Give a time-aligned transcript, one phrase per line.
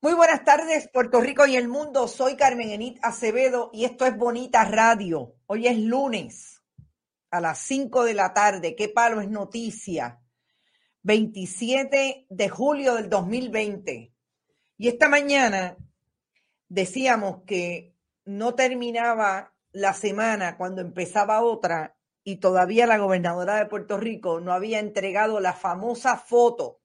[0.00, 2.06] Muy buenas tardes, Puerto Rico y el mundo.
[2.06, 5.34] Soy Carmen Enit Acevedo y esto es Bonita Radio.
[5.46, 6.62] Hoy es lunes
[7.32, 8.76] a las 5 de la tarde.
[8.76, 10.20] ¿Qué palo es noticia?
[11.02, 14.14] 27 de julio del 2020.
[14.76, 15.76] Y esta mañana
[16.68, 23.98] decíamos que no terminaba la semana cuando empezaba otra y todavía la gobernadora de Puerto
[23.98, 26.82] Rico no había entregado la famosa foto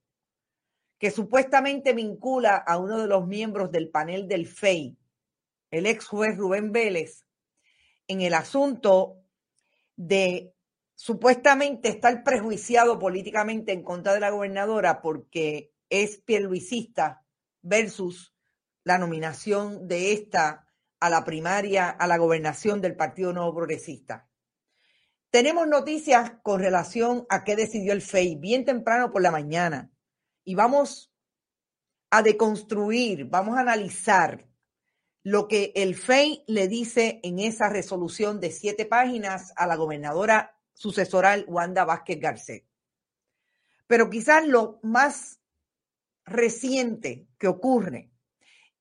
[1.03, 4.97] que supuestamente vincula a uno de los miembros del panel del FEI,
[5.69, 7.25] el ex juez Rubén Vélez,
[8.07, 9.17] en el asunto
[9.97, 10.55] de
[10.95, 17.25] supuestamente estar prejuiciado políticamente en contra de la gobernadora porque es pierluisista
[17.61, 18.33] versus
[18.85, 20.69] la nominación de esta
[21.01, 24.29] a la primaria, a la gobernación del Partido Nuevo Progresista.
[25.31, 29.92] Tenemos noticias con relación a qué decidió el FEI bien temprano por la mañana
[30.43, 31.13] y vamos
[32.09, 34.47] a deconstruir, vamos a analizar
[35.23, 40.59] lo que el FEI le dice en esa resolución de siete páginas a la gobernadora
[40.73, 42.65] sucesoral Wanda Vázquez Garcet.
[43.87, 45.39] Pero quizás lo más
[46.25, 48.11] reciente que ocurre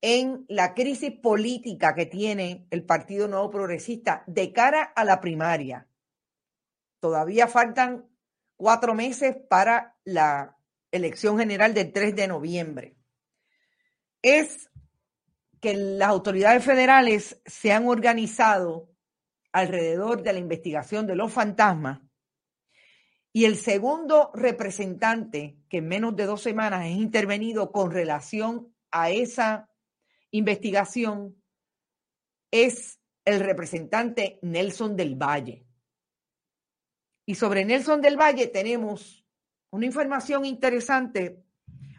[0.01, 5.87] en la crisis política que tiene el Partido Nuevo Progresista de cara a la primaria.
[6.99, 8.05] Todavía faltan
[8.57, 10.57] cuatro meses para la
[10.93, 12.95] elección general del 3 de noviembre.
[14.21, 14.69] Es
[15.59, 18.89] que las autoridades federales se han organizado
[19.51, 21.99] alrededor de la investigación de los fantasmas
[23.33, 29.09] y el segundo representante que en menos de dos semanas es intervenido con relación a
[29.09, 29.69] esa
[30.29, 31.41] investigación
[32.51, 35.65] es el representante Nelson del Valle.
[37.25, 39.22] Y sobre Nelson del Valle tenemos
[39.73, 41.43] una información interesante,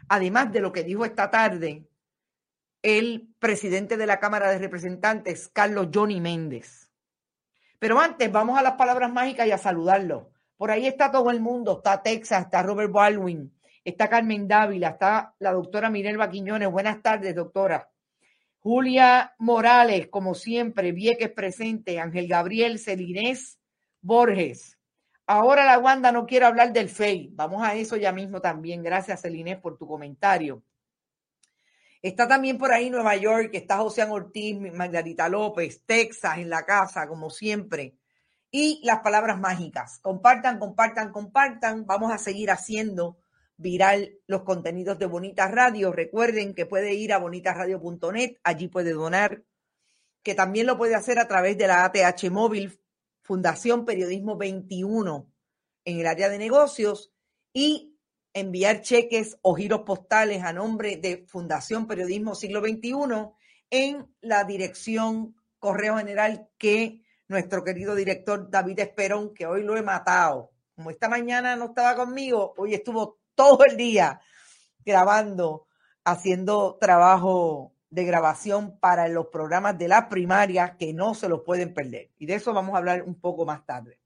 [0.07, 1.85] además de lo que dijo esta tarde
[2.81, 6.89] el presidente de la Cámara de Representantes, Carlos Johnny Méndez.
[7.77, 10.31] Pero antes vamos a las palabras mágicas y a saludarlo.
[10.55, 13.53] Por ahí está todo el mundo, está Texas, está Robert Baldwin,
[13.83, 16.71] está Carmen Dávila, está la doctora Minerva Quiñones.
[16.71, 17.89] Buenas tardes, doctora.
[18.59, 23.59] Julia Morales, como siempre, Vieques presente, Ángel Gabriel, Celinés
[24.01, 24.75] Borges.
[25.27, 27.31] Ahora la Wanda no quiere hablar del FEI.
[27.33, 28.83] Vamos a eso ya mismo también.
[28.83, 30.63] Gracias, Celinés, por tu comentario.
[32.01, 37.07] Está también por ahí Nueva York, está José Ortiz, Margarita López, Texas en la casa,
[37.07, 37.95] como siempre.
[38.51, 39.99] Y las palabras mágicas.
[40.03, 41.87] Compartan, compartan, compartan.
[41.87, 43.17] Vamos a seguir haciendo
[43.57, 45.91] viral los contenidos de Bonitas Radio.
[45.91, 49.43] Recuerden que puede ir a bonitasradio.net, allí puede donar,
[50.21, 52.79] que también lo puede hacer a través de la ATH Móvil,
[53.25, 55.27] Fundación Periodismo 21
[55.83, 57.11] en el área de negocios
[57.53, 57.97] y
[58.33, 63.31] enviar cheques o giros postales a nombre de Fundación Periodismo Siglo XXI
[63.71, 69.81] en la dirección Correo General que nuestro querido director David Esperón, que hoy lo he
[69.81, 70.51] matado.
[70.75, 74.21] Como esta mañana no estaba conmigo, hoy estuvo todo el día
[74.85, 75.65] grabando,
[76.03, 81.73] haciendo trabajo de grabación para los programas de la primaria que no se los pueden
[81.73, 82.11] perder.
[82.17, 84.01] Y de eso vamos a hablar un poco más tarde.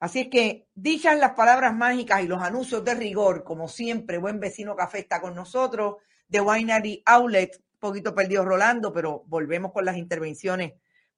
[0.00, 4.40] Así es que, dichas las palabras mágicas y los anuncios de rigor, como siempre, buen
[4.40, 9.96] vecino café está con nosotros, de Winery Outlet, poquito perdido Rolando, pero volvemos con las
[9.96, 10.72] intervenciones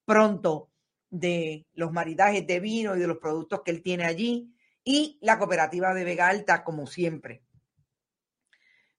[0.04, 0.68] pronto
[1.08, 5.38] de los maridajes de vino y de los productos que él tiene allí, y la
[5.38, 7.42] cooperativa de Vega Alta, como siempre.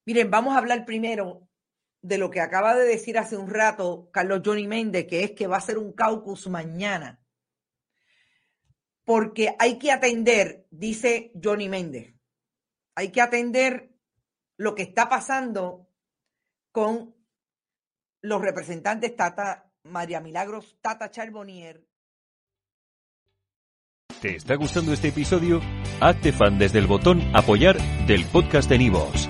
[0.04, 1.45] Miren, vamos a hablar primero
[2.08, 5.48] de lo que acaba de decir hace un rato Carlos Johnny Méndez, que es que
[5.48, 7.26] va a ser un caucus mañana
[9.06, 12.14] porque hay que atender, dice Johnny Méndez,
[12.96, 13.92] hay que atender
[14.58, 15.88] lo que está pasando
[16.72, 17.16] con
[18.22, 21.86] los representantes Tata María Milagros, Tata Charbonnier.
[24.22, 25.62] ¿Te está gustando este episodio?
[26.02, 27.78] Hazte fan desde el botón apoyar
[28.08, 29.30] del podcast de Nivos.